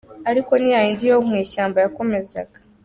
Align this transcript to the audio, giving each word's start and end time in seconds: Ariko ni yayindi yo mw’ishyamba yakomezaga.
Ariko 0.29 0.51
ni 0.57 0.69
yayindi 0.75 1.03
yo 1.11 1.17
mw’ishyamba 1.27 1.77
yakomezaga. 1.83 2.57